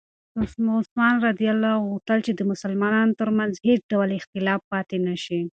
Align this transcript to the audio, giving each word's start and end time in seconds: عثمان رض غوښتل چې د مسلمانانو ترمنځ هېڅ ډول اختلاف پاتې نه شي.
عثمان 0.73 1.13
رض 1.25 1.39
غوښتل 1.89 2.19
چې 2.25 2.31
د 2.35 2.41
مسلمانانو 2.51 3.17
ترمنځ 3.21 3.53
هېڅ 3.67 3.81
ډول 3.91 4.09
اختلاف 4.19 4.59
پاتې 4.71 4.97
نه 5.07 5.15
شي. 5.23 5.41